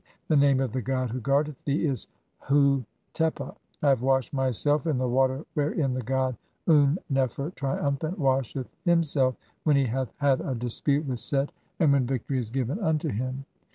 The 0.29 0.35
name 0.35 0.59
of 0.59 0.71
the 0.73 0.81
god 0.81 1.11
who 1.11 1.19
guardeth 1.19 1.63
thee 1.63 1.85
is 1.85 2.07
Hu 2.45 2.85
"tepa. 3.13 3.49
(15) 3.53 3.53
I 3.83 3.89
have 3.89 4.01
washed 4.01 4.33
myself 4.33 4.87
in 4.87 4.97
the 4.97 5.07
water 5.07 5.45
wherein 5.53 5.93
the 5.93 6.01
god 6.01 6.37
"Un 6.67 6.97
nefer, 7.07 7.51
triumphant, 7.51 8.17
washeth 8.17 8.75
himself, 8.83 9.35
when 9.63 9.75
he 9.75 9.85
hath 9.85 10.11
had 10.17 10.41
a 10.41 10.55
"dispute 10.55 11.05
with 11.05 11.19
Set, 11.19 11.51
and 11.79 11.91
when 11.93 12.07
victory 12.07 12.39
is 12.39 12.49
given 12.49 12.79
unto 12.79 13.09
him. 13.09 13.45